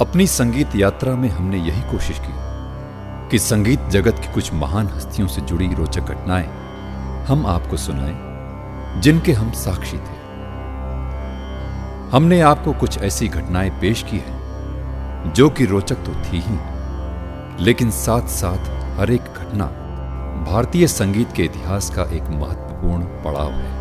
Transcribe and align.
अपनी 0.00 0.26
संगीत 0.26 0.76
यात्रा 0.76 1.14
में 1.14 1.28
हमने 1.28 1.58
यही 1.58 1.80
कोशिश 1.90 2.18
की 2.18 2.32
कि 3.30 3.38
संगीत 3.38 3.80
जगत 3.80 4.18
की 4.18 4.32
कुछ 4.32 4.52
महान 4.54 4.86
हस्तियों 4.86 5.28
से 5.28 5.40
जुड़ी 5.40 5.74
रोचक 5.74 6.00
घटनाएँ 6.00 6.46
हम 7.24 7.46
आपको 7.46 7.76
सुनाएँ, 7.76 9.00
जिनके 9.00 9.32
हम 9.32 9.50
साक्षी 9.52 9.96
थे। 9.96 10.18
हमने 12.10 12.40
आपको 12.40 12.72
कुछ 12.72 12.98
ऐसी 12.98 13.28
घटनाएँ 13.28 13.70
पेश 13.70 14.02
की 14.02 14.18
हैं, 14.18 15.32
जो 15.32 15.50
कि 15.50 15.64
रोचक 15.64 15.96
तो 15.96 16.14
थी 16.14 16.42
ही, 16.46 16.58
लेकिन 17.64 17.90
साथ 17.90 18.28
साथ 18.28 18.70
हर 18.98 19.10
एक 19.10 19.20
घटना 19.20 19.66
भारतीय 20.50 20.86
संगीत 20.86 21.32
के 21.32 21.42
इतिहास 21.42 21.90
का 21.90 22.02
एक 22.02 22.22
महत्वपूर्ण 22.22 23.04
पड़ाव 23.04 23.50
है। 23.50 23.76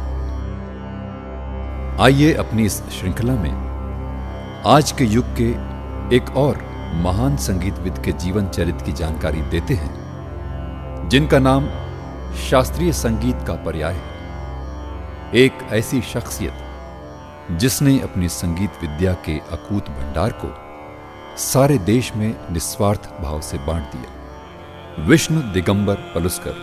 आइए 2.02 2.34
अपनी 2.34 2.66
इस 2.66 2.84
श्रृंखला 2.90 3.34
में 3.34 4.64
आज 4.66 4.92
के 4.92 5.06
युग 5.06 5.26
के 5.26 5.77
एक 6.14 6.30
और 6.38 6.58
महान 6.96 7.36
संगीतविद 7.38 7.98
के 8.06 8.12
जीवन 8.16 8.48
चरित्र 8.48 8.86
की 8.86 8.92
जानकारी 8.94 9.42
देते 9.52 9.74
हैं, 9.74 11.10
जिनका 11.10 11.40
नाम 11.40 11.68
शास्त्रीय 12.42 12.92
संगीत 12.94 13.42
का 13.48 13.54
पर्याय 13.66 13.94
है। 13.94 15.32
एक 15.36 15.68
ऐसी 15.72 16.02
शख्सियत 16.04 17.58
जिसने 17.60 18.00
अपनी 18.00 18.30
संगीत 18.30 18.82
विद्या 18.82 19.14
के 19.26 19.38
अकूत 19.52 19.90
भंडार 19.90 20.32
को 20.36 20.54
सारे 21.38 21.78
देश 21.78 22.12
में 22.16 22.36
निस्वार्थ 22.52 23.10
भाव 23.22 23.42
से 23.42 23.58
बांट 23.58 23.92
दिया। 23.92 25.06
विष्णु 25.08 25.42
दिगंबर 25.54 25.96
पलुस्कर, 26.16 26.56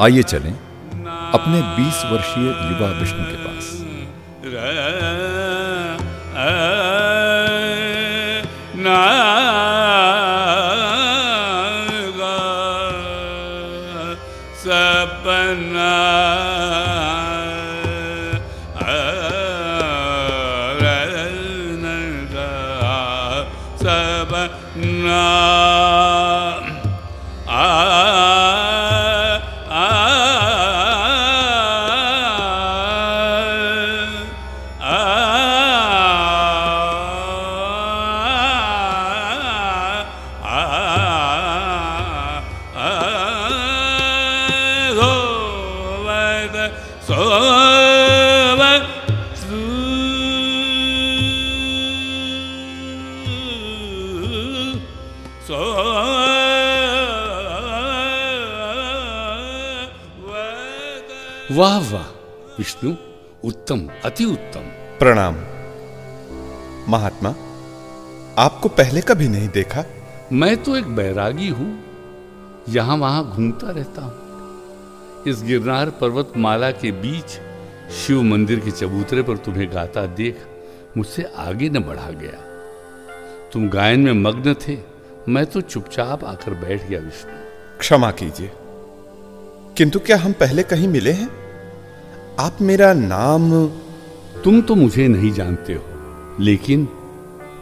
आइए 0.00 0.22
चलें 0.24 0.52
अपने 1.32 1.62
20 1.76 2.04
वर्षीय 2.12 2.46
युवा 2.46 2.90
विष्णु 3.00 3.24
के 3.24 3.44
पास। 3.44 3.66
na 8.92 9.29
वाह 61.60 61.78
वाह 61.78 62.04
विष्णु 62.58 62.94
उत्तम 63.44 63.88
अति 64.04 64.24
उत्तम। 64.24 64.60
प्रणाम। 64.98 65.34
महात्मा 66.88 67.30
आपको 68.38 68.68
पहले 68.68 69.00
कभी 69.00 69.28
नहीं 69.28 69.48
देखा? 69.48 69.84
मैं 70.32 70.62
तो 70.62 70.76
एक 70.76 70.84
बैरागी 70.84 71.48
हूँ। 71.48 71.84
यहाँ 72.68 72.96
वहाँ 72.96 73.32
घूमता 73.32 73.70
रहता 73.70 74.02
हूँ। 74.02 75.24
इस 75.26 75.42
गिरनार 75.42 75.90
पर्वत 75.90 76.32
माला 76.36 76.70
के 76.70 76.92
बीच 76.92 77.38
शिव 77.92 78.22
मंदिर 78.22 78.60
के 78.60 78.70
चबूतरे 78.70 79.22
पर 79.22 79.36
तुम्हें 79.36 79.72
गाता 79.72 80.06
देख 80.06 80.38
मुझसे 80.96 81.22
आगे 81.22 81.68
न 81.68 81.78
बढ़ा 81.78 82.10
गया। 82.10 82.40
तुम 83.52 83.68
गायन 83.68 84.00
में 84.00 84.12
मग्न 84.12 84.54
थे 84.54 84.78
मैं 85.28 85.46
तो 85.46 85.60
चुपचाप 85.60 86.24
आकर 86.24 86.54
बैठ 86.54 86.88
गया 86.88 87.00
विष्णु। 87.00 87.32
क्षमा 87.78 88.10
कीजिए। 88.10 88.50
किंतु 89.76 89.98
क्या 89.98 90.16
हम 90.16 90.32
पहले 90.32 90.62
कहीं 90.62 90.88
मिले 90.88 91.12
हैं? 91.12 91.49
आप 92.40 92.60
मेरा 92.62 92.92
नाम 92.94 93.50
तुम 94.44 94.60
तो 94.60 94.74
मुझे 94.74 95.06
नहीं 95.08 95.30
जानते 95.32 95.74
हो, 95.74 95.82
लेकिन 96.40 96.86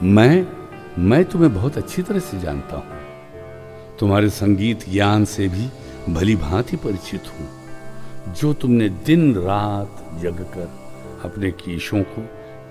मैं 0.04 0.46
मैं 1.00 1.24
तुम्हें 1.24 1.52
बहुत 1.54 1.78
अच्छी 1.78 2.02
तरह 2.02 2.18
से 2.20 2.38
जानता 2.40 2.76
हूँ। 2.76 3.96
तुम्हारे 3.98 4.28
संगीत 4.30 4.88
ज्ञान 4.90 5.24
से 5.24 5.48
भी 5.48 5.68
भली 6.14 6.36
भांति 6.36 6.76
परिचित 6.76 7.22
हूँ, 7.28 7.48
जो 8.32 8.52
तुमने 8.54 8.88
दिन 9.06 9.34
रात 9.36 10.04
जगकर 10.22 10.70
अपने 11.24 11.50
कीशों 11.58 12.02
को 12.04 12.22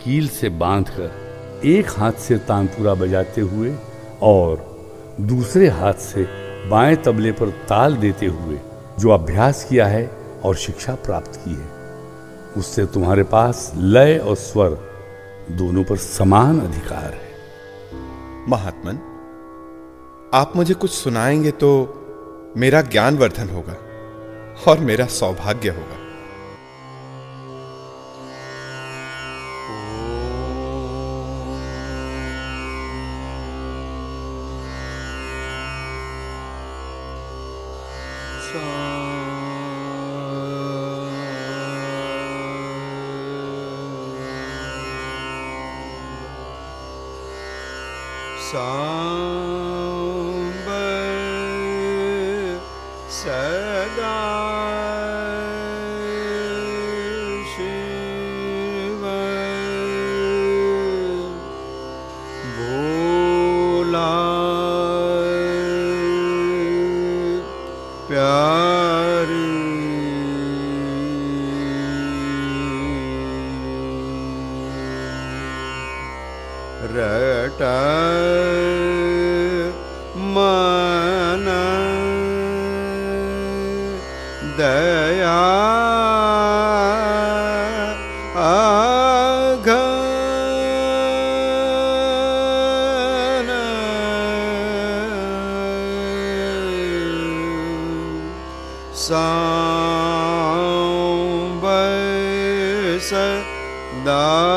कील 0.03 0.27
से 0.29 0.49
बांधकर 0.57 1.61
एक 1.67 1.89
हाथ 1.89 2.19
से 2.21 2.37
तानपुरा 2.47 2.93
बजाते 2.95 3.41
हुए 3.43 3.75
और 4.23 4.65
दूसरे 5.21 5.69
हाथ 5.75 6.05
से 6.05 6.27
बाएँ 6.69 6.95
तबले 7.05 7.31
पर 7.31 7.49
ताल 7.69 7.95
देते 7.97 8.25
हुए 8.27 8.59
जो 8.99 9.09
अभ्यास 9.11 9.65
किया 9.69 9.87
है 9.87 10.05
और 10.43 10.55
शिक्षा 10.57 10.95
प्राप्त 11.05 11.41
की 11.45 11.53
है। 11.53 11.75
उससे 12.57 12.85
तुम्हारे 12.85 13.23
पास 13.23 13.71
लय 13.75 14.17
और 14.17 14.35
स्वर 14.35 14.69
दोनों 15.51 15.83
पर 15.83 15.97
समान 15.97 16.59
अधिकार 16.59 17.13
है। 17.13 17.27
महात्मन, 18.49 18.99
आप 20.33 20.53
मुझे 20.55 20.73
कुछ 20.73 20.91
सुनाएँगे 20.91 21.51
तो 21.51 21.69
मेरा 22.57 22.81
ज्ञानवर्धन 22.81 23.49
होगा 23.49 23.75
और 24.67 24.79
मेरा 24.79 25.05
सौभाग्य 25.05 25.69
होगा। 25.69 26.06
म्बैस 101.61 103.09
दा 104.07 104.56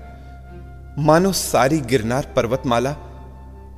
मानो 0.99 1.31
सारी 1.31 1.79
गिरनार 1.79 2.33
पर्वतमाला 2.35 2.91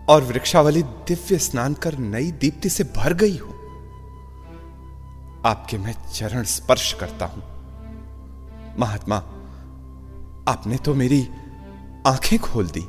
और 0.09 0.23
वृक्षावली 0.23 0.83
दिव्य 0.83 1.37
स्नान 1.37 1.73
कर 1.73 1.97
नई 1.97 2.31
दीप्ति 2.31 2.69
से 2.69 2.83
भर 2.83 3.13
गई 3.13 3.37
हो। 3.37 3.49
आपके 5.45 5.77
मैं 5.77 5.95
चरण 6.13 6.43
स्पर्श 6.43 6.93
करता 6.93 7.25
हूँ। 7.25 7.43
महात्मा, 8.79 9.15
आपने 10.51 10.77
तो 10.77 10.93
मेरी 10.93 11.27
आँखें 12.07 12.39
खोल 12.39 12.67
दी। 12.67 12.87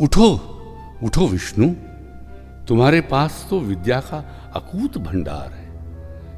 उठो 0.00 0.54
उठो 1.02 1.26
विष्णु। 1.26 1.74
तुम्हारे 2.66 3.00
पास 3.00 3.46
तो 3.50 3.60
विद्या 3.60 4.00
का 4.00 4.52
अकूत 4.56 4.98
भंडार 4.98 5.52
है। 5.52 5.68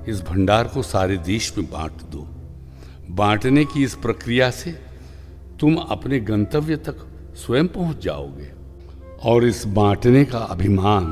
इस 0.08 0.22
भंडार 0.22 0.68
को 0.68 0.82
सारे 0.82 1.16
देश 1.16 1.58
में 1.58 1.70
बांट 1.70 1.92
दो। 1.92 2.28
बांटने 3.14 3.64
की 3.64 3.84
इस 3.84 3.94
प्रक्रिया 3.94 4.50
से 4.50 4.89
तुम 5.60 5.76
अपने 5.76 6.20
गंतव्य 6.20 6.76
तक 6.76 6.96
स्वयं 7.36 7.68
पहुँच 7.68 7.98
जाओगे। 7.98 8.52
और 9.22 9.44
इस 9.44 9.66
बांटने 9.66 10.24
का 10.24 10.38
अभिमान 10.38 11.04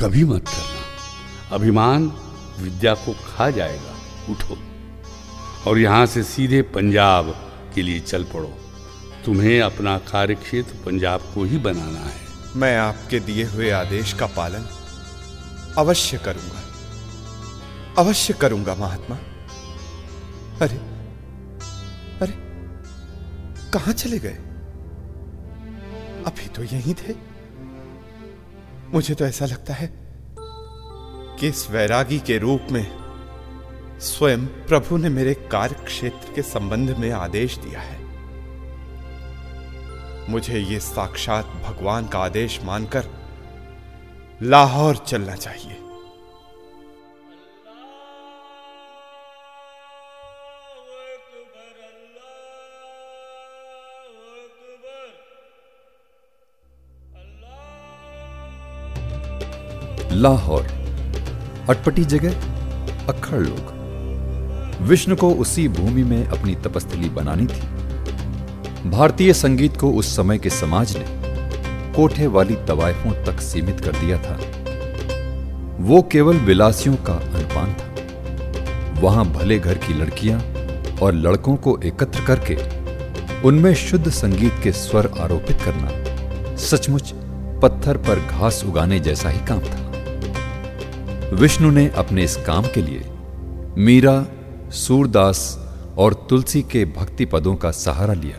कभी 0.00 0.24
मत 0.24 0.48
करना। 0.48 1.54
अभिमान 1.56 2.12
विद्या 2.60 2.94
को 2.94 3.12
खा 3.12 3.50
जाएगा। 3.50 3.92
उठो 4.32 4.56
और 5.70 5.78
यहाँ 5.78 6.06
से 6.06 6.22
सीधे 6.22 6.62
पंजाब 6.62 7.52
के 7.74 7.82
लिए 7.82 8.00
चल 8.00 8.24
पड़ो। 8.24 8.54
तुम्हें 9.24 9.60
अपना 9.60 9.98
कार्यक्षेत्र 9.98 10.76
पंजाब 10.86 11.20
को 11.20 11.44
ही 11.44 11.58
बनाना 11.58 11.98
है। 11.98 12.20
मैं 12.56 12.78
आपके 12.78 13.20
दिए 13.20 13.44
हुए 13.44 13.70
आदेश 13.70 14.12
का 14.12 14.26
पालन 14.26 14.66
अवश्य 15.78 16.18
करूँगा। 16.18 16.62
अवश्य 17.98 18.34
करूँगा, 18.34 18.74
महात्मा। 18.74 19.16
अरे 20.62 20.91
कहाँ 23.72 23.92
चले 23.92 24.18
गए? 24.18 24.38
अभी 26.26 26.48
तो 26.48 26.64
यहीं 26.64 26.94
थे। 26.94 27.14
मुझे 28.94 29.14
तो 29.14 29.24
ऐसा 29.24 29.46
लगता 29.46 29.74
है 29.74 29.92
कि 31.38 31.48
इस 31.48 31.70
वैरागी 31.70 32.18
के 32.18 32.38
रूप 32.38 32.66
में 32.70 33.02
स्वयं 34.00 34.46
प्रभु 34.46 34.96
ने 34.96 35.08
मेरे 35.08 35.34
कार्य 35.34 35.74
क्षेत्र 35.74 36.32
के 36.34 36.42
संबंध 36.42 36.90
में 36.90 37.10
आदेश 37.10 37.58
दिया 37.58 37.80
है। 37.80 38.02
मुझे 40.30 40.58
ये 40.58 40.80
साक्षात 40.80 41.46
भगवान 41.46 42.08
का 42.08 42.18
आदेश 42.18 42.60
मानकर 42.64 43.06
लाहौर 44.42 44.96
चलना 44.96 45.34
चाहिए। 45.34 45.81
लाहौर। 60.12 60.62
अटपटी 61.70 62.04
जगह 62.04 62.30
अक्खड़ 63.08 63.40
लोग। 63.40 63.72
विष्णु 64.82 65.16
को 65.16 65.30
उसी 65.30 65.68
भूमि 65.68 66.02
में 66.02 66.26
अपनी 66.26 66.54
तपस्थली 66.54 67.08
बनानी 67.08 67.46
थी। 67.46 68.90
भारतीय 68.90 69.32
संगीत 69.32 69.76
को 69.76 69.90
उस 69.90 70.16
समय 70.16 70.38
के 70.38 70.50
समाज 70.50 70.96
ने 70.96 71.04
कोठे 71.94 72.26
वाली 72.26 72.54
तवायफों 72.54 73.12
तक 73.24 73.40
सीमित 73.40 73.80
कर 73.80 73.92
दिया 73.92 74.18
था। 74.18 74.38
वो 75.80 76.02
केवल 76.02 76.36
विलासियों 76.36 76.96
का 76.96 77.14
अनुपान 77.14 77.74
था। 77.74 77.92
वहाँ 79.00 79.24
भले 79.24 79.58
घर 79.58 79.74
की 79.74 79.94
लड़कियाँ 79.94 80.40
और 81.02 81.14
लड़कों 81.14 81.56
को 81.56 81.78
एकत्र 81.84 82.24
करके 82.24 82.58
उनमें 83.48 83.74
शुद्ध 83.74 84.10
संगीत 84.10 84.52
के 84.62 84.72
स्वर 84.72 85.10
आरोपित 85.20 85.60
करना 85.60 85.90
सचमुच 86.56 87.12
पत्थर 87.62 87.96
पर 87.96 88.20
घास 88.20 88.64
उगाने 88.64 89.00
जैसा 89.00 89.28
ही 89.28 89.38
काम 89.38 89.60
था। 89.60 89.81
विष्णु 91.32 91.70
ने 91.70 91.86
अपने 91.96 92.24
इस 92.24 92.36
काम 92.36 92.64
के 92.74 92.82
लिए 92.82 93.04
मीरा, 93.78 94.14
सूरदास 94.72 95.40
और 95.98 96.14
तुलसी 96.30 96.62
के 96.62 96.84
भक्ति 96.96 97.24
पदों 97.24 97.54
का 97.56 97.70
सहारा 97.70 98.14
लिया। 98.14 98.38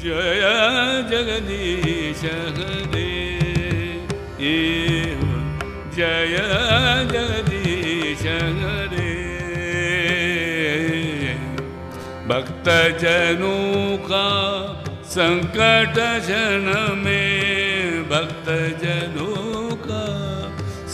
जय 0.00 0.42
जगदीश 1.10 2.22
जय 5.96 6.36
जगदीश 7.12 8.22
भक्त 12.28 12.68
जनों 13.00 13.96
का 14.08 14.28
संकट 15.06 15.96
जन 16.26 16.66
में 17.04 18.02
भक्त 18.08 18.48
जनों 18.82 19.35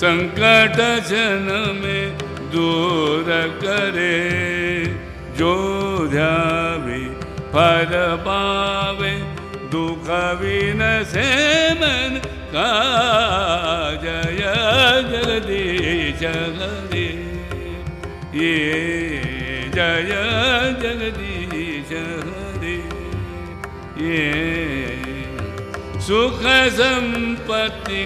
संकट 0.03 0.79
जन 1.09 1.45
में 1.83 2.19
दूर 2.53 3.29
करे, 3.63 4.17
जो 5.39 5.53
ध्यावे 6.11 6.99
फल 7.53 7.93
पावे, 8.25 9.13
दुख 9.73 10.09
विन 10.41 10.83
से 11.13 11.29
मन 11.75 12.21
का 12.55 12.71
जय 14.03 14.43
जगदीश 15.13 16.25
हरे 16.59 17.07
ये 18.35 18.57
जय 19.77 20.13
जगदीश 20.83 21.93
हरे 21.93 22.77
ये 24.09 24.27
सुख 26.01 26.43
संपत्ति 26.81 28.05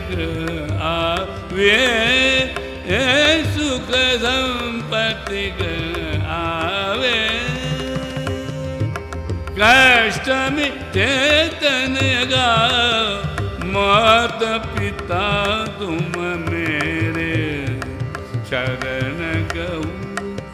आवे 0.91 1.16
ये 1.59 3.45
सुख 3.47 3.91
संपत्ति 4.23 5.45
आवे। 6.29 7.21
कष्ट 9.59 10.29
तनगा 11.61 12.51
मात 13.65 14.43
पिता 14.69 15.25
तुम 15.79 16.21
मेरे। 16.51 17.67
शरण 18.51 19.19
गऊ 19.55 19.83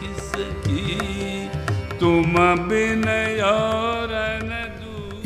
किसकी, 0.00 1.48
तुम 1.98 2.38
बिन 2.68 3.04
और 3.44 4.10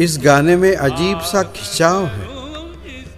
इस 0.00 0.18
गाने 0.24 0.56
में 0.56 0.74
अजीब 0.76 1.20
सा 1.20 1.42
खिंचाव 1.42 2.06
है, 2.06 2.26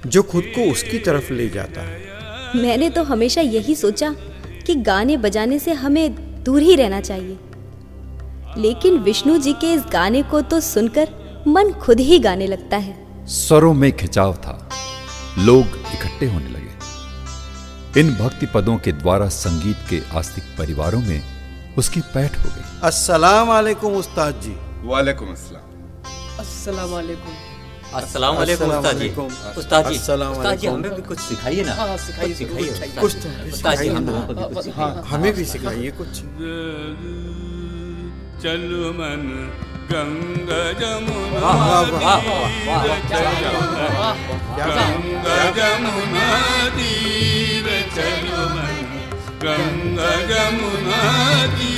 जो 0.07 0.23
खुद 0.23 0.53
को 0.55 0.71
उसकी 0.73 0.99
तरफ़ 0.99 1.33
ले 1.33 1.49
जाता 1.49 1.81
है। 1.81 2.08
मैंने 2.57 2.91
तो 2.91 3.03
हमेशा 3.03 3.41
यही 3.41 3.75
सोचा 3.75 4.15
कि 4.67 4.75
गाने 4.75 5.17
बजाने 5.17 5.59
से 5.59 5.73
हमें 5.73 6.15
दूर 6.45 6.63
ही 6.63 6.75
रहना 6.75 7.01
चाहिए। 7.01 7.39
लेकिन 8.57 8.99
विष्णु 8.99 9.39
जी 9.39 9.53
के 9.53 9.73
इस 9.73 9.83
गाने 9.93 10.23
को 10.23 10.41
तो 10.41 10.61
सुनकर 10.61 11.09
मन 11.49 11.73
खुद 11.73 12.01
ही 12.01 12.19
गाने 12.19 12.47
लगता 12.47 12.77
है। 12.77 13.27
स्वरों 13.27 13.75
में 13.75 13.97
खिंचाव 13.97 14.35
था। 14.35 14.71
लोग 15.39 15.67
इकट्ठे 15.67 16.27
होने 16.27 16.49
लगे। 16.49 16.69
इन 18.01 18.15
भक्ति 18.15 18.47
पदों 18.47 18.77
के 18.77 18.93
द्वारा 18.93 19.29
संगीत 19.29 19.77
के 19.91 20.01
आस्तिक 20.19 20.45
परिवारों 20.59 21.01
में 21.01 21.23
उसकी 21.79 22.01
पैठ 22.01 22.39
हो 22.39 22.45
गई। 22.45 22.81
अस्सलाम 22.83 23.49
वालेकुम 23.49 23.93
उस्ताद 23.93 24.41
जी। 24.41 24.57
वालेकुम 24.89 25.29
अस्सलाम। 25.29 25.71
अस्सलाम 26.41 26.91
वालेकुम। 26.91 27.48
अस्सलाम 27.89 28.37
वालेकुम 28.37 28.69
उस्ताद 28.69 28.97
जी। 28.99 29.09
उस्ताद 29.59 29.83
जी 29.89 29.97
उस्ताद 29.97 30.57
जी 30.59 30.67
हमें 30.67 30.91
भी 30.95 31.03
कुछ 31.03 31.19
सिखाइए 31.19 31.63
ना। 31.65 31.73
हाँ, 31.75 31.97
सिखाइए, 31.97 32.29
कुछ 32.29 32.39
सिखाइए 32.39 32.73
सिखाइए। 32.73 33.01
कुछ 33.01 33.13
तो 33.17 33.29
उस्ताद 33.49 33.75
जी 33.79 33.89
हम 33.89 34.07
लोगों 34.07 34.23
को 34.29 34.33
भी 34.35 34.45
कुछ 34.55 34.65
सिखाइए। 34.65 35.03
हमें 35.09 35.33
भी 35.37 35.45
सिखाइए 35.53 35.91
कुछ। 36.01 36.13
चलु 38.43 38.85
मन 38.99 39.25
गंगा 39.91 40.63
जमुना 40.81 41.53
गंगा 44.59 45.39
जमुना 45.57 46.29
तीर 46.77 47.67
चलु 47.97 48.41
मन 48.55 48.87
गंगा 49.45 50.13
जमुना 50.31 51.01
तीर। 51.57 51.78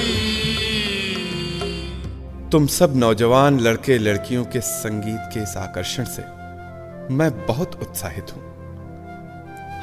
तुम 2.53 2.67
सब 2.67 2.93
नौजवान 2.97 3.59
लड़के 3.61 3.97
लड़कियों 3.99 4.45
के 4.45 4.61
संगीत 4.61 5.29
के 5.35 5.41
इस 5.41 5.57
आकर्षण 5.57 6.05
से 6.05 6.23
मैं 7.15 7.31
बहुत 7.47 7.75
उत्साहित 7.83 8.33
हूँ। 8.33 8.43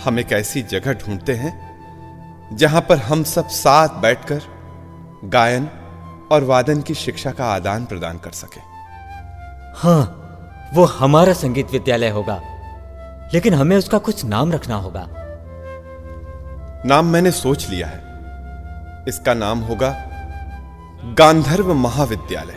हम 0.03 0.19
एक 0.19 0.31
ऐसी 0.33 0.61
जगह 0.61 0.93
ढूंढते 0.93 1.33
हैं 1.33 2.57
जहाँ 2.57 2.81
पर 2.81 2.97
हम 2.97 3.23
सब 3.23 3.47
साथ 3.47 4.01
बैठकर 4.01 4.41
गायन 5.25 5.69
और 6.31 6.43
वादन 6.43 6.81
की 6.81 6.93
शिक्षा 6.93 7.31
का 7.31 7.45
आदान 7.45 7.85
प्रदान 7.85 8.17
कर 8.17 8.31
सके। 8.31 8.59
हाँ 9.75 10.69
वो 10.73 10.85
हमारा 10.85 11.33
संगीत 11.33 11.71
विद्यालय 11.71 12.09
होगा 12.09 12.41
लेकिन 13.33 13.53
हमें 13.53 13.77
उसका 13.77 13.97
कुछ 13.97 14.25
नाम 14.25 14.51
रखना 14.51 14.75
होगा। 14.75 15.07
नाम 16.85 17.05
मैंने 17.05 17.31
सोच 17.31 17.69
लिया 17.69 17.87
है। 17.87 19.05
इसका 19.07 19.33
नाम 19.33 19.59
होगा 19.59 19.89
गांधर्व 21.03 21.73
महाविद्यालय। 21.73 22.55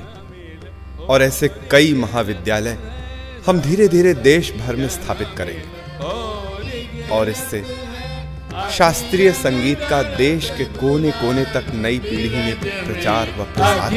और 1.06 1.22
ऐसे 1.22 1.48
कई 1.70 1.92
महाविद्यालय 1.94 2.76
हम 3.46 3.60
धीरे 3.60 3.88
धीरे 3.88 4.14
देश 4.14 4.52
भर 4.52 4.76
में 4.76 4.88
स्थापित 4.88 5.28
करेंगे। 5.38 7.08
और 7.08 7.30
इससे 7.30 7.62
शास्त्रीय 8.72 9.32
संगीत 9.32 9.80
का 9.90 10.02
देश 10.02 10.50
के 10.58 10.64
कोने 10.64 11.10
कोने 11.10 11.44
तक 11.44 11.66
नई 11.74 11.98
पीढ़ी 11.98 12.36
में 12.36 12.56
प्रचार 12.60 13.28
व 13.38 13.44
प्रसार। 13.54 13.90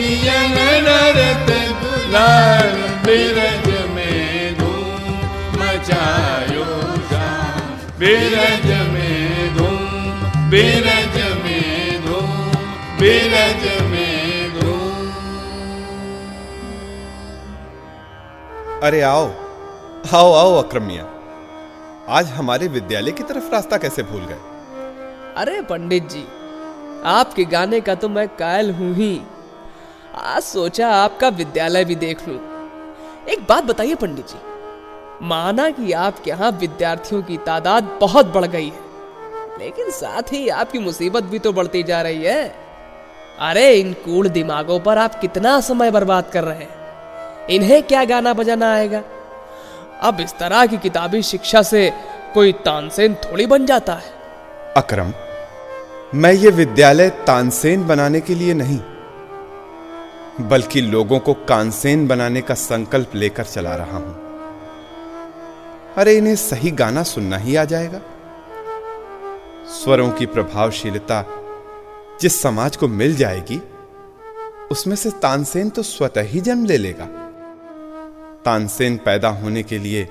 में 8.83 9.55
धूम 9.57 10.49
बिरज 10.49 11.15
में 11.35 12.05
धूम 12.05 12.31
बिरज 12.99 13.63
में 13.81 14.12
अरे 18.83 19.01
आओ 19.01 19.27
आओ 20.13 20.31
आओ 20.33 20.55
अक्रम 20.55 20.83
मियाँ 20.83 21.05
आज 22.09 22.29
हमारे 22.29 22.67
विद्यालय 22.67 23.11
की 23.11 23.23
तरफ़ 23.23 23.51
रास्ता 23.51 23.77
कैसे 23.77 24.03
भूल 24.03 24.25
गए? 24.25 24.39
अरे 25.37 25.61
पंडित 25.61 26.09
जी, 26.09 26.23
आपके 27.05 27.45
गाने 27.45 27.79
का 27.81 27.95
तो 27.95 28.09
मैं 28.09 28.27
कायल 28.37 28.71
हूँ 28.71 28.93
ही। 28.95 29.21
आज 30.15 30.41
सोचा 30.43 30.89
आपका 30.95 31.29
विद्यालय 31.29 31.85
भी 31.85 31.95
देख 31.95 32.27
लूँ। 32.27 32.37
एक 33.27 33.45
बात 33.49 33.63
बताइए 33.63 33.95
पंडित 33.95 34.27
जी, 34.27 34.39
माना 35.27 35.69
कि 35.69 35.91
आपके 36.01 36.31
यहाँ 36.31 36.51
विद्यार्थियों 36.59 37.23
की 37.23 37.37
तादाद 37.45 37.97
बहुत 38.01 38.33
बढ़ 38.33 38.45
गई 38.47 38.69
है, 38.69 38.83
लेकिन 39.59 39.91
साथ 39.93 40.33
ही 40.33 40.47
आपकी 40.59 40.79
मुसीबत 40.81 41.23
भी 41.23 41.39
तो 41.39 41.53
बढ़ती 41.53 41.83
जा 41.83 42.01
रही 42.01 42.23
है। 42.25 42.45
अरे 43.41 43.73
इन 43.73 43.93
कूड़ 44.05 44.27
दिमागों 44.29 44.79
पर 44.81 44.97
आप 44.99 45.19
कितना 45.21 45.59
समय 45.63 45.91
बर्बाद 45.91 46.31
कर 46.33 46.43
रहे 46.43 46.57
हैं? 46.57 46.82
इन्हें 47.49 47.81
क्या 47.83 48.03
गाना 48.05 48.33
बजाना 48.33 48.73
आएगा? 48.73 49.03
अब 50.01 50.19
इस 50.19 50.33
तरह 50.33 50.65
की 50.65 50.77
किताबी 50.77 51.21
शिक्षा 51.21 51.61
से 51.61 51.91
कोई 52.33 52.51
तानसेन 52.51 53.15
थोड़ी 53.15 53.45
बन 53.45 53.65
जाता 53.65 53.93
है। 53.93 54.11
अकरम, 54.77 55.13
मैं 56.15 56.31
ये 56.33 56.49
विद्यालय 56.49 57.09
तानसेन 57.09 57.87
बनाने 57.87 58.21
के 58.21 58.35
लिए 58.35 58.53
नहीं, 58.53 58.79
बल्कि 60.41 60.81
लोगों 60.81 61.19
को 61.19 61.33
कानसेन 61.33 62.07
बनाने 62.07 62.41
का 62.41 62.53
संकल्प 62.53 63.15
लेकर 63.15 63.43
चला 63.43 63.75
रहा 63.75 63.97
हूँ। 63.97 64.21
अरे, 65.97 66.13
इन्हें 66.17 66.35
सही 66.35 66.71
गाना 66.71 67.03
सुनना 67.03 67.37
ही 67.37 67.55
आ 67.55 67.65
जाएगा। 67.65 68.01
स्वरों 69.65 70.09
की 70.11 70.25
प्रभावशीलता 70.25 71.25
जिस 72.21 72.41
समाज 72.41 72.75
को 72.75 72.87
मिल 72.87 73.15
जाएगी, 73.15 73.61
उसमें 74.71 74.95
से 74.95 75.09
तानसेन 75.11 75.69
तो 75.69 75.83
स्वतः 75.83 76.21
ही 76.21 76.41
जन्म 76.41 76.65
ले 76.65 76.77
लेगा। 76.77 77.22
तानसेन 78.45 78.97
पैदा 78.97 79.29
होने 79.29 79.63
के 79.63 79.77
लिए 79.79 80.07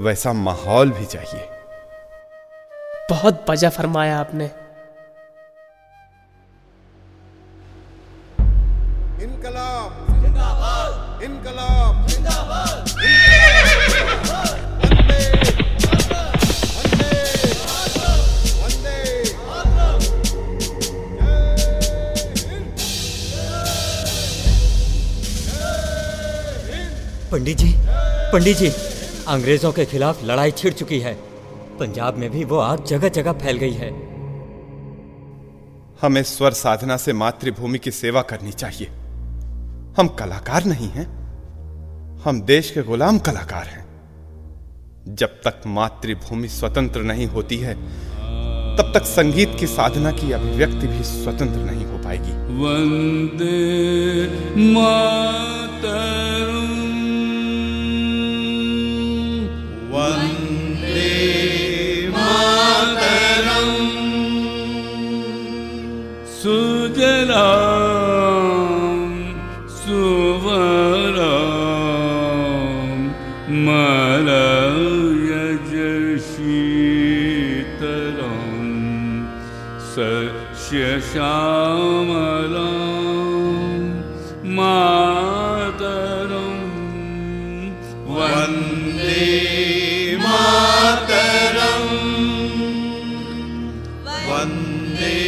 वैसा 0.00 0.32
माहौल 0.32 0.90
भी 0.90 1.04
चाहिए। 1.04 1.48
बहुत 3.10 3.44
बजा 3.48 3.70
फरमाया 3.70 4.18
आपने। 4.18 4.50
पंडित 28.38 28.56
जी 28.56 28.66
अंग्रेज़ों 29.28 29.72
के 29.72 29.84
खिलाफ 29.84 30.24
लड़ाई 30.24 30.50
छिड़ 30.50 30.74
चुकी 30.74 30.98
है। 31.00 31.14
पंजाब 31.78 32.16
में 32.16 32.30
भी 32.30 32.44
वो 32.44 32.58
आग 32.58 32.84
जगह 32.84 33.08
जगह 33.08 33.32
फैल 33.32 33.56
गई 33.56 33.72
है। 33.72 33.88
हमें 36.02 36.22
स्वर 36.22 36.50
साधना 36.50 36.96
से 36.96 37.12
मातृभूमि 37.12 37.78
की 37.78 37.90
सेवा 37.90 38.22
करनी 38.22 38.52
चाहिए। 38.52 38.86
हम 39.98 40.08
कलाकार 40.18 40.64
नहीं 40.64 40.88
हैं। 40.88 41.06
हम 42.24 42.40
देश 42.42 42.70
के 42.70 42.82
गुलाम 42.82 43.18
कलाकार 43.18 43.66
हैं। 43.66 43.84
जब 45.08 45.28
तक 45.28 45.60
मातृभूमि 45.66 46.48
स्वतंत्र 46.48 47.02
नहीं 47.02 47.26
होती 47.26 47.56
है 47.56 47.74
तब 48.76 48.92
तक 48.94 49.02
संगीत 49.02 49.56
की 49.60 49.66
साधना 49.66 50.12
की 50.12 50.32
अभिव्यक्ति 50.32 50.86
भी 50.86 51.04
स्वतंत्र 51.04 51.60
नहीं 51.72 51.86
हो 51.86 51.98
पाएगी। 51.98 52.32
वंदे 52.62 53.56
मातरम्। 54.72 56.37
मलयजशीतलं 73.50 74.98
सचमर 79.92 80.94
मातरं। 84.58 85.88
वन्दे 88.16 89.26
मा 90.24 90.44
वन्दे 94.28 95.18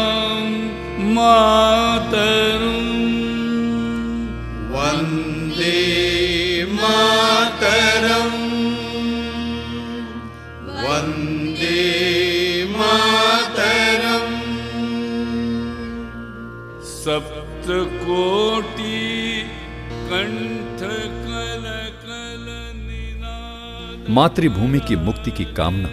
मातृभूमि 24.19 24.79
की 24.79 24.95
मुक्ति 24.95 25.31
की 25.31 25.43
कामना 25.57 25.89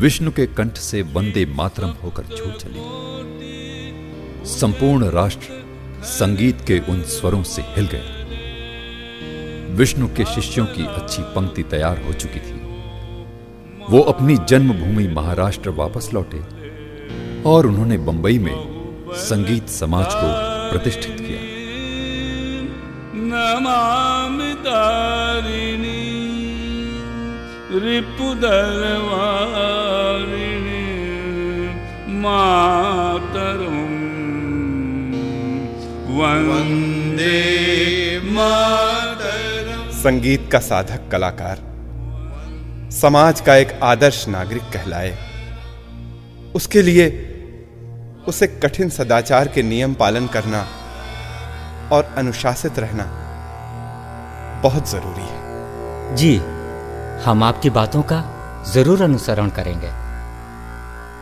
विष्णु 0.00 0.30
के 0.30 0.44
कंठ 0.46 0.76
से 0.78 1.00
वंदे 1.14 1.44
मातरम 1.46 1.90
होकर 2.02 2.24
छूट 2.26 2.54
चली। 2.56 2.82
संपूर्ण 4.44 5.10
राष्ट्र 5.10 5.48
संगीत 6.04 6.60
के 6.60 6.78
उन 6.78 7.02
स्वरों 7.02 7.42
से 7.42 7.62
हिल 7.62 7.86
गया 7.86 8.06
विष्णु 9.74 10.08
के 10.08 10.24
शिष्यों 10.24 10.66
की 10.66 10.86
अच्छी 10.86 11.22
पंक्ति 11.22 11.62
तैयार 11.62 11.96
हो 12.02 12.12
चुकी 12.12 12.40
थी। 12.40 12.56
वो 13.90 14.00
अपनी 14.12 14.34
जन्मभूमि 14.48 15.06
महाराष्ट्र 15.08 15.70
वापस 15.70 16.10
लौटे 16.14 16.40
और 17.50 17.60
उन्होंने 17.66 17.98
बंबई 17.98 18.38
में 18.38 18.56
संगीत 19.26 19.68
समाज 19.68 20.08
को 20.14 20.28
प्रतिष्ठित 20.70 21.16
किया। 21.20 21.40
नमामि 23.28 24.52
तारिणी 24.54 25.17
रिपुदलवारिणी 27.72 28.86
मातरम्। 32.08 33.98
वंदे 36.18 37.34
मातरम्। 38.20 39.92
संगीत 39.92 40.48
का 40.52 40.58
साधक 40.58 41.00
कलाकार 41.12 41.58
समाज 42.90 43.40
का 43.40 43.56
एक 43.56 43.80
आदर्श 43.82 44.28
नागरिक 44.28 44.62
कहलाए। 44.62 45.18
उसके 46.54 46.82
लिए 46.82 47.06
उसे 48.28 48.46
कठिन 48.46 48.88
सदाचार 48.88 49.48
के 49.48 49.62
नियम 49.62 49.94
पालन 49.94 50.26
करना 50.26 50.66
और 51.92 52.14
अनुशासित 52.16 52.78
रहना 52.78 53.04
बहुत 54.62 54.90
ज़रूरी 54.90 55.26
है। 55.26 55.38
जी 56.16 56.57
हम 57.24 57.42
आपकी 57.44 57.70
बातों 57.70 58.02
का 58.02 58.18
ज़रूर 58.66 59.02
अनुसरण 59.02 59.48
करेंगे। 59.50 59.90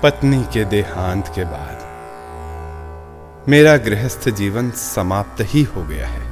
पत्नी 0.02 0.42
के 0.52 0.64
देहांत 0.64 1.28
के 1.34 1.44
बाद 1.44 1.84
मेरा 3.48 3.76
गृहस्थ 3.78 4.28
जीवन 4.32 4.70
समाप्त 4.70 5.40
ही 5.44 5.62
हो 5.64 5.82
गया 5.84 6.06
है। 6.06 6.24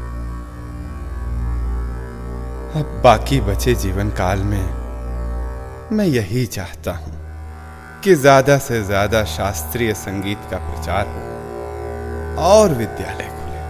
अब 2.74 3.00
बाकी 3.04 3.40
बचे 3.40 3.74
जीवन 3.76 4.10
काल 4.10 4.38
में 4.44 4.66
मैं 5.92 6.06
यही 6.06 6.46
चाहता 6.48 6.92
हूँ 6.92 7.14
कि 8.04 8.14
ज़्यादा 8.16 8.56
से 8.58 8.82
ज़्यादा 8.82 9.24
शास्त्रीय 9.30 9.94
संगीत 9.96 10.40
का 10.50 10.58
प्रचार 10.60 11.04
हो 11.08 11.20
और 12.44 12.66
विद्यालय 12.74 13.28
खुले। 13.32 13.62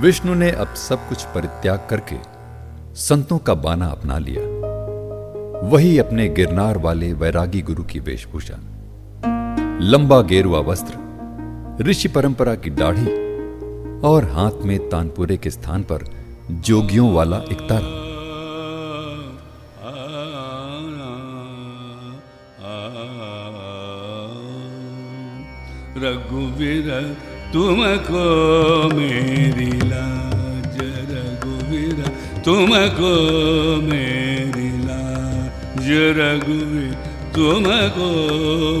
विष्णु 0.00 0.34
ने 0.34 0.50
अब 0.50 0.74
सब 0.78 0.98
कुछ 1.08 1.20
परित्याग 1.34 1.80
करके 1.90 2.16
संतों 2.98 3.38
का 3.38 3.54
बाना 3.54 3.86
अपना 3.86 4.18
लिया। 4.18 4.42
वही 5.68 5.98
अपने 5.98 6.28
गिरनार 6.28 6.78
वाले 6.78 7.12
वैरागी 7.12 7.62
गुरु 7.62 7.82
की 7.82 7.98
वेशभूषा। 7.98 8.54
लंबा 9.82 10.20
गेरुआ 10.20 10.58
वस्त्र, 10.60 10.94
ऋषि 11.84 12.08
परंपरा 12.08 12.54
की 12.54 12.70
दाढ़ी 12.70 13.06
और 14.00 14.24
हाथ 14.24 14.64
में 14.64 14.88
तानपुरे 14.88 15.36
के 15.36 15.50
स्थान 15.50 15.82
पर 15.82 16.04
जोगियों 16.50 17.12
वाला 17.14 17.36
एक 17.36 17.60
तारा। 17.60 17.94
रघुवीर, 25.96 27.16
तुमको 27.52 28.24
मेरी 28.96 29.70
रघुवीर 29.70 30.17
तुमको 32.48 33.08
मेरी 33.82 34.68
लाज 34.84 35.88
रघुवीर 36.18 36.92
तुमको 37.34 38.06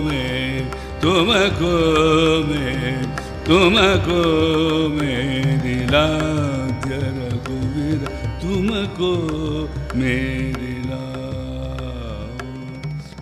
मैं 0.02 0.70
तुमको 1.00 1.72
मैं 2.44 3.02
तुमको 3.46 4.20
मेरी 4.88 5.74
लाज 5.86 6.86
रघुवीर 6.92 7.98
तुमको 8.42 9.10
मेरी 9.98 10.74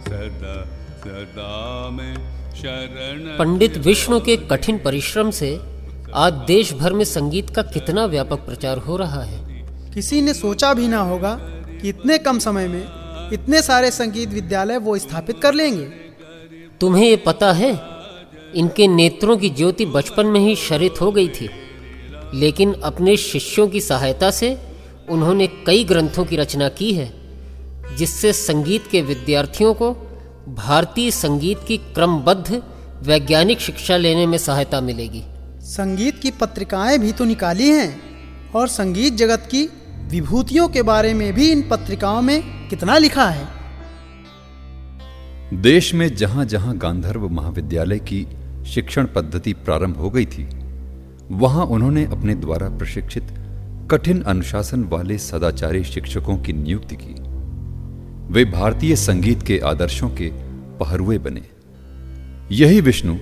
सदा 0.06 0.54
सदा 0.98 1.90
मैं 1.90 2.14
शरण 2.54 3.18
पंडित 3.38 3.78
विष्णु 3.78 4.20
के 4.20 4.36
कठिन 4.36 4.78
परिश्रम 4.78 5.30
से 5.30 5.50
आज 6.14 6.32
देश 6.46 6.72
भर 6.74 6.92
में 6.92 7.04
संगीत 7.04 7.50
का 7.50 7.62
कितना 7.62 8.04
व्यापक 8.06 8.46
प्रचार 8.46 8.78
हो 8.78 8.96
रहा 8.96 9.22
है। 9.22 9.45
किसी 9.96 10.20
ने 10.22 10.34
सोचा 10.34 10.74
भी 10.74 10.88
ना 10.88 10.98
होगा 10.98 11.34
कि 11.80 11.88
इतने 11.88 12.18
कम 12.18 12.38
समय 12.38 12.68
में 12.68 12.82
इतने 13.32 13.62
सारे 13.62 13.90
संगीत 13.90 14.28
विद्यालय 14.28 14.78
वो 14.78 14.98
स्थापित 14.98 15.36
कर 15.42 15.54
लेंगे। 15.54 15.84
तुम्हें 16.80 17.08
ये 17.08 17.16
पता 17.16 17.52
है 17.52 17.80
इनके 18.54 18.86
नेत्रों 18.86 19.36
की 19.36 19.50
ज्योति 19.50 19.86
बचपन 19.86 20.26
में 20.26 20.40
ही 20.40 20.56
शरित 20.56 21.00
हो 21.00 21.12
गई 21.12 21.28
थी 21.28 21.48
लेकिन 22.34 22.72
अपने 22.72 23.16
शिष्यों 23.16 23.68
की 23.68 23.80
सहायता 23.80 24.30
से 24.30 24.58
उन्होंने 25.08 25.46
कई 25.46 25.84
ग्रंथों 25.84 26.24
की 26.24 26.36
रचना 26.36 26.68
की 26.68 26.92
है 26.92 27.12
जिससे 27.96 28.32
संगीत 28.32 28.86
के 28.86 29.02
विद्यार्थियों 29.02 29.74
को 29.74 29.92
भारतीय 30.48 31.10
संगीत 31.10 31.60
की 31.68 31.76
क्रमबद्ध 31.76 32.62
वैज्ञानिक 33.02 33.60
शिक्षा 33.60 33.96
लेने 33.96 34.26
में 34.26 34.38
सहायता 34.38 34.80
मिलेगी। 34.80 35.24
संगीत 35.60 36.18
की 36.18 36.30
पत्रिकाएँ 36.30 36.98
भी 36.98 37.12
तो 37.12 37.24
निकाली 37.24 37.68
हैं 37.68 38.02
और 38.54 38.68
संगीत 38.68 39.14
जगत 39.14 39.48
की 39.50 39.68
विभूतियों 40.10 40.68
के 40.68 40.82
बारे 40.82 41.14
में 41.14 41.32
भी 41.32 41.52
इन 41.52 41.68
पत्रिकाओं 41.68 42.22
में 42.22 42.68
कितना 42.68 42.98
लिखा 42.98 43.28
है? 43.28 43.48
देश 45.54 45.94
में 45.94 46.16
जहाँ 46.16 46.44
जहाँ 46.44 46.76
गांधर्व 46.78 47.28
महाविद्यालय 47.28 47.98
की 47.98 48.26
शिक्षण 48.66 49.06
पद्धति 49.06 49.52
प्रारंभ 49.52 49.96
हो 49.96 50.10
गई 50.10 50.26
थी, 50.26 50.48
वहाँ 51.30 51.64
उन्होंने 51.64 52.04
अपने 52.04 52.34
द्वारा 52.34 52.68
प्रशिक्षित 52.68 53.22
कठिन 53.90 54.22
अनुशासन 54.22 54.84
वाले 54.84 55.18
सदाचारी 55.18 55.84
शिक्षकों 55.84 56.38
की 56.38 56.52
नियुक्ति 56.52 56.96
की। 56.96 57.14
वे 58.32 58.44
भारतीय 58.44 58.96
संगीत 58.96 59.42
के 59.42 59.58
आदर्शों 59.58 60.10
के 60.10 60.30
पहरुए 60.78 61.18
बने। 61.18 61.42
यही 62.52 62.80
विष्णु 62.80 63.14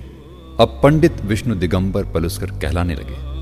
अब 0.60 0.80
पंडित 0.82 1.20
विष्णु 1.20 1.54
दिगंबर 1.54 2.04
पलुस्कर 2.04 2.46
कहलाने 2.46 2.94
लगे। 2.94 3.33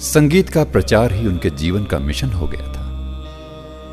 संगीत 0.00 0.48
का 0.48 0.64
प्रचार 0.64 1.12
ही 1.12 1.26
उनके 1.26 1.50
जीवन 1.50 1.84
का 1.84 1.98
मिशन 1.98 2.28
हो 2.28 2.46
गया 2.46 2.72
था। 2.72 2.86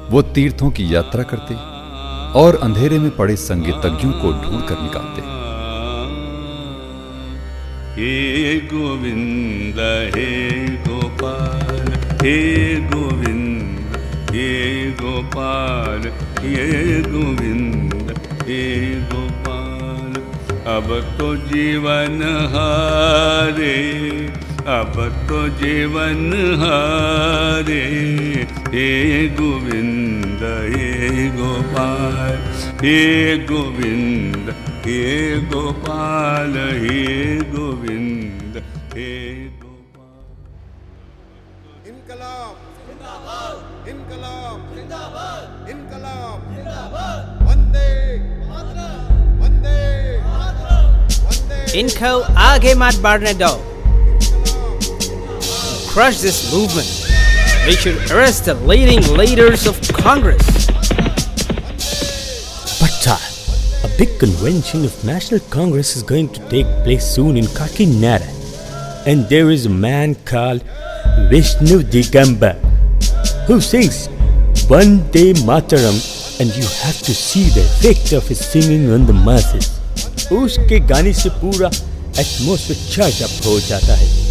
वो 0.10 0.22
तीर्थों 0.22 0.72
की 0.72 0.96
यात्रा 0.96 1.24
करते 1.24 1.54
और 2.40 2.60
अंधेरे 2.64 3.00
में 3.00 3.16
पड़े 3.16 3.36
संगीतज्ञों 3.36 4.12
को 4.12 4.32
ढूंढ 4.32 4.68
कर 4.68 4.82
निकालते। 4.82 5.22
हे 7.96 8.60
गोविंद, 8.60 9.80
हे 10.16 10.68
गोपाल, 10.78 11.94
हे 12.26 12.76
गोविंद, 12.76 13.98
हे 14.32 14.92
गोपाल, 14.92 16.08
हे 16.40 17.02
गोविंद, 17.02 18.18
हे 18.44 18.90
गोपाल, 19.00 20.22
अब 20.68 21.18
तो 21.18 21.36
जीवन 21.36 22.22
हारे। 22.54 24.04
अब 24.68 25.26
तो 25.30 25.48
जीवन 25.48 26.34
हारे 26.60 27.84
हे 28.68 29.28
गोविंद 29.28 30.40
हे 30.44 31.30
गोपाल 31.30 32.38
हे 32.86 33.38
गोविंद 33.38 34.56
हे 34.86 35.36
गोपाल 35.42 36.54
हे 36.58 37.36
गोविंद 37.36 38.64
हे 38.94 39.36
गोपाल। 39.46 40.24
इनकलाब। 41.88 42.56
जिंदाबाद। 42.88 43.90
इनकलाब। 43.90 44.76
जिंदाबाद। 44.76 45.70
इनकलाब। 45.70 46.56
जिंदाबाद। 46.56 47.44
वंदे। 47.44 48.18
वंदे। 49.42 50.18
वंदे। 51.26 51.80
इनको 51.80 52.20
आगे 52.22 52.74
मत 52.74 52.96
बढ़ने 52.96 53.34
दो। 53.34 53.73
Crush 55.93 56.21
this 56.21 56.53
movement. 56.53 56.89
We 57.67 57.73
should 57.73 58.11
arrest 58.11 58.47
the 58.47 58.55
leading 58.55 59.03
leaders 59.17 59.67
of 59.67 59.81
Congress. 59.93 60.45
But 62.81 62.93
sir, 63.05 63.19
a 63.85 63.91
big 63.99 64.19
convention 64.19 64.85
of 64.85 65.05
National 65.05 65.41
Congress 65.51 65.97
is 65.97 66.03
going 66.03 66.29
to 66.31 66.49
take 66.49 66.67
place 66.85 67.05
soon 67.05 67.37
in 67.37 67.45
Kakinada. 67.45 68.27
And 69.07 69.29
there 69.29 69.51
is 69.51 69.67
a 69.67 69.71
man 69.71 70.15
called 70.25 70.63
Vishnu 71.31 71.83
Digamba 71.83 72.55
who 73.47 73.61
sings 73.61 74.09
Vande 74.69 75.33
Mataram 75.49 75.97
and 76.41 76.49
you 76.55 76.63
have 76.85 76.99
to 77.03 77.15
see 77.15 77.49
the 77.51 77.63
effect 77.63 78.13
of 78.13 78.27
his 78.29 78.39
singing 78.39 78.91
on 78.93 79.07
the 79.07 79.13
masses. 79.15 79.75
उसके 80.33 80.79
गाने 80.89 81.13
से 81.13 81.31
पूरा 81.41 81.69
atmosphere 82.21 82.79
charge 82.95 83.23
up 83.23 83.47
हो 83.47 83.59
जाता 83.69 83.95
है 83.97 84.22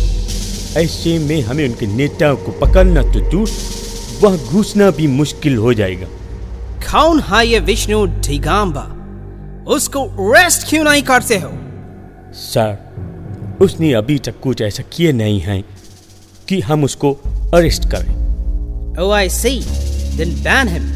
ऐसे 0.78 1.18
में 1.18 1.40
हमें 1.42 1.68
उनके 1.68 1.86
नेताओं 1.86 2.36
को 2.44 2.52
पकड़ना 2.60 3.02
तो 3.12 3.20
दूर 3.30 3.48
वहाँ 4.22 4.38
घुसना 4.38 4.90
भी 4.90 5.06
मुश्किल 5.06 5.56
हो 5.56 5.72
जाएगा 5.74 6.06
कौन 6.90 7.20
है 7.20 7.46
ये 7.46 7.58
विष्णु 7.60 8.04
ढिगाम्बा 8.26 8.84
उसको 9.74 10.04
अरेस्ट 10.28 10.68
क्यों 10.68 10.84
नहीं 10.84 11.02
करते 11.02 11.38
हो 11.38 11.50
सर 12.34 13.58
उसने 13.62 13.92
अभी 13.94 14.18
तक 14.18 14.40
कुछ 14.40 14.62
ऐसा 14.62 14.82
किए 14.92 15.12
नहीं 15.12 15.40
है 15.40 15.62
कि 16.48 16.60
हम 16.60 16.84
उसको 16.84 17.12
अरेस्ट 17.54 17.88
करें 17.90 18.20
Oh, 18.94 19.10
I 19.10 19.28
see. 19.28 19.58
Then 20.16 20.32
ban 20.44 20.68
him. 20.68 20.88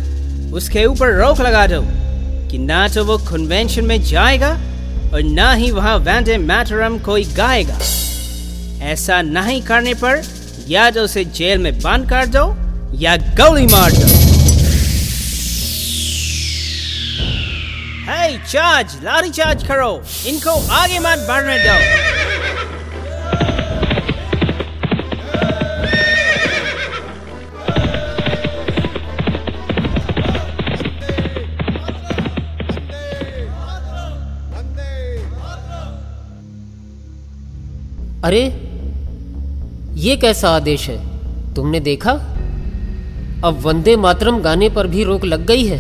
उसके 0.55 0.85
ऊपर 0.85 1.13
रोक 1.15 1.41
लगा 1.41 1.67
दो 1.67 1.81
कि 2.51 2.59
ना 2.59 2.87
तो 2.89 3.05
वो 3.05 3.17
कन्वेंशन 3.29 3.85
में 3.85 4.01
जाएगा 4.03 4.51
और 5.13 5.23
ना 5.23 5.53
ही 5.53 5.71
वहाँ 5.71 5.97
वैंडे 5.99 6.37
मैटरम 6.41 6.99
कोई 7.05 7.25
गाएगा 7.37 7.79
ऐसा 8.83 9.23
नहीं 9.23 9.63
करने 9.63 9.95
पर 9.95 10.23
या 10.69 10.91
तो 10.91 11.01
उसे 11.01 11.25
जेल 11.25 11.59
में 11.59 11.79
बंद 11.79 12.09
कर 12.11 12.27
दो 12.27 12.45
या 12.99 13.17
गोली 13.17 13.67
मार 13.67 13.93
दो। 13.93 14.07
Hey, 18.07 18.37
चार्ज 18.53 18.95
लारी 19.05 19.31
चार्ज 19.31 19.67
करो। 19.67 20.03
इनको 20.27 20.51
आगे 20.51 20.99
मत 20.99 21.27
बढ़ने 21.29 21.59
दो। 21.59 21.75
अरे 38.25 38.66
ये 39.97 40.17
कैसा 40.17 40.49
आदेश 40.51 40.89
है? 40.89 40.97
तुमने 41.55 41.81
देखा? 41.81 42.11
अब 43.45 43.61
वंदे 43.63 43.97
मातरम 43.97 44.39
गाने 44.39 44.69
पर 44.69 44.87
भी 44.87 45.05
रोक 45.05 45.25
लग 45.25 45.47
गई 45.47 45.65
है। 45.65 45.79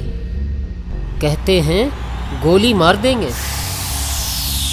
कहते 1.20 1.60
हैं 1.60 1.88
गोली 2.42 2.72
मार 2.74 2.96
देंगे। 2.96 3.26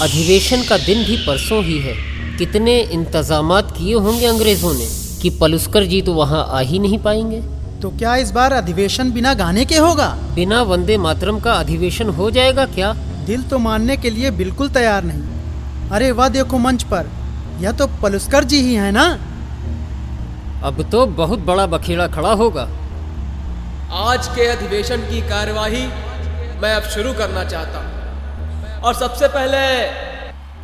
अधिवेशन 0.02 0.62
का 0.62 0.76
दिन 0.76 1.04
भी 1.04 1.16
परसों 1.16 1.62
ही 1.64 1.78
है। 1.78 1.94
कितने 2.38 2.80
इंतज़ाम 2.80 3.60
किए 3.60 3.94
होंगे 3.94 4.26
अंग्रेज़ों 4.26 4.72
ने 4.74 4.86
कि 5.22 5.30
पलुस्कर 5.30 5.84
जी 5.84 6.00
तो 6.02 6.12
वहाँ 6.12 6.44
आ 6.48 6.60
ही 6.60 6.78
नहीं 6.78 6.98
पाएँगे। 6.98 7.40
तो 7.82 7.90
क्या 7.90 8.16
इस 8.16 8.30
बार 8.30 8.52
अधिवेशन 8.52 9.12
बिना 9.12 9.34
गाने 9.34 9.64
के 9.64 9.76
होगा? 9.76 10.08
बिना 10.34 10.62
वंदे 10.62 10.96
मातरम 10.98 11.40
का 11.40 11.52
अधिवेशन 11.52 12.08
हो 12.08 12.30
जाएगा 12.30 12.66
क्या? 12.66 12.92
दिल 13.26 13.42
तो 13.42 13.58
मानने 13.58 13.96
के 13.96 14.10
लिए 14.10 14.30
बिल्कुल 14.30 14.68
तैयार 14.68 15.04
नहीं। 15.04 15.90
अरे 15.90 16.10
वाह 16.12 16.28
देखो 16.28 16.58
मंच 16.58 16.82
पर। 16.82 17.10
यह 17.60 17.72
तो 17.72 17.86
पलुस्कर 18.02 18.44
जी 18.44 18.60
ही 18.60 18.74
है 18.74 18.90
ना? 18.92 19.06
अब 20.64 20.80
तो 20.90 21.04
बहुत 21.06 21.38
बड़ा 21.38 21.66
बखेड़ा 21.66 22.06
खड़ा 22.08 22.32
होगा। 22.32 22.62
आज 24.02 24.26
के 24.26 24.46
अधिवेशन 24.46 25.00
की 25.00 25.20
कार्यवाही 25.28 25.86
मैं 26.60 26.72
अब 26.74 26.82
शुरू 26.90 27.12
करना 27.14 27.44
चाहता 27.44 27.78
हूँ। 27.78 28.80
और 28.82 28.94
सबसे 28.94 29.28
पहले 29.28 29.60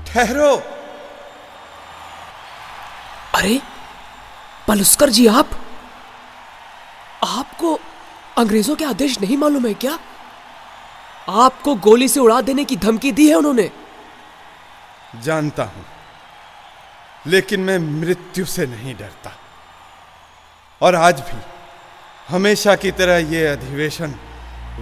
ठहरो। 0.06 0.54
अरे 3.34 3.60
पलुस्कर 4.68 5.10
जी 5.10 5.26
आप? 5.26 5.50
आपको 7.24 7.78
अंग्रेज़ों 8.38 8.76
के 8.76 8.84
आदेश 8.84 9.20
नहीं 9.20 9.36
मालूम 9.36 9.66
है 9.66 9.74
क्या? 9.74 9.98
आपको 11.28 11.74
गोली 11.88 12.08
से 12.08 12.20
उड़ा 12.20 12.40
देने 12.40 12.64
की 12.64 12.76
धमकी 12.76 13.12
दी 13.12 13.28
है 13.28 13.34
उन्होंने। 13.34 13.70
जानता 15.24 15.64
हूँ 15.64 15.84
लेकिन 17.26 17.60
मैं 17.60 17.78
मृत्यु 17.78 18.44
से 18.46 18.66
नहीं 18.66 18.94
डरता। 18.94 19.32
और 20.82 20.94
आज 20.94 21.20
भी 21.20 21.38
हमेशा 22.28 22.74
की 22.74 22.90
तरह 22.90 23.16
ये 23.32 23.46
अधिवेशन 23.46 24.14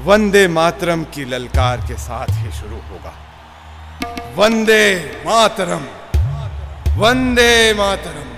वंदे 0.04 0.44
मातरम 0.48 1.00
की 1.04 1.24
ललकार 1.24 1.76
के 1.80 1.96
साथ 1.98 2.30
ही 2.30 2.50
शुरू 2.52 2.76
होगा। 2.76 3.14
वंदे 4.36 4.84
मातरम 5.26 5.84
वंदे 7.00 7.74
मातरम 7.74 8.28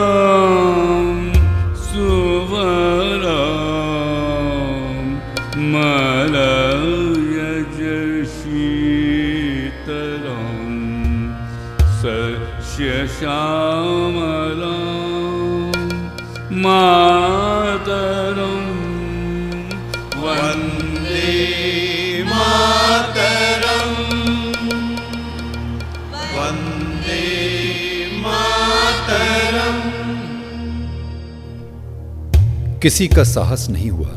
किसी 32.82 33.06
का 33.08 33.24
साहस 33.24 33.68
नहीं 33.68 33.90
हुआ 33.90 34.08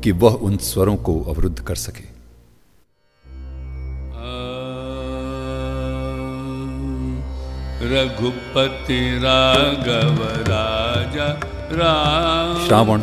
कि 0.00 0.12
वह 0.12 0.32
उन 0.32 0.56
स्वरों 0.56 0.96
को 0.96 1.14
अवरुद्ध 1.22 1.60
कर 1.60 1.74
सके। 1.74 2.04
रघुपति 7.84 9.00
राघव 9.22 10.22
राजा 10.48 11.26
राम 11.72 12.66
श्रावण 12.66 13.02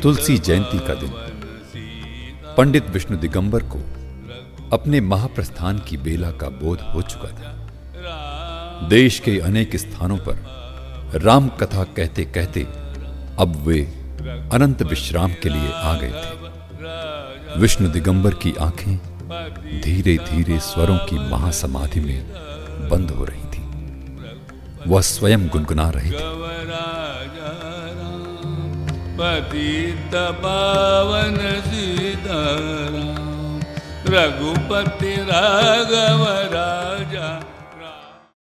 तुलसी 0.00 0.38
जयंती 0.38 0.78
का 0.78 0.94
दिन। 0.94 1.12
पंडित 2.56 2.90
विष्णु 2.90 3.18
दिगंबर 3.18 3.62
को 3.62 3.78
अपने 4.72 5.00
महाप्रस्थान 5.00 5.78
की 5.78 5.96
बेला 5.96 6.30
का 6.30 6.48
बोध 6.48 6.80
हो 6.94 7.02
चुका 7.02 7.28
था। 7.28 8.88
देश 8.88 9.18
के 9.18 9.38
अनेक 9.38 9.76
स्थानों 9.76 10.18
पर 10.18 11.20
राम 11.24 11.48
कथा 11.48 11.84
कहते 11.84 12.24
कहते 12.24 12.66
अब 13.38 13.62
वे 13.66 13.99
अनंत 14.28 14.82
विश्राम 14.82 15.32
के 15.32 15.48
लिए 15.48 15.72
आ 15.72 15.94
गए 15.94 16.10
थे। 16.10 16.40
विष्णु 17.60 17.88
दिगंबर 17.88 18.34
की 18.34 18.54
आँखें 18.60 18.96
धीरे 19.80 20.16
धीरे 20.16 20.60
स्वरों 20.60 20.98
की 20.98 21.18
महासमाधि 21.18 22.00
में 22.00 22.28
बंद 22.88 23.10
हो 23.10 23.24
रही 23.24 23.44
थी। 23.44 23.60
वह 24.86 25.00
स्वयं 25.00 25.48
गुनगुना 25.48 25.90
रहे 25.90 26.10
थे। 26.10 26.40
पावन 30.20 31.36
रघुपति 34.06 35.16
राघव 35.16 36.24
राजा। 36.28 37.49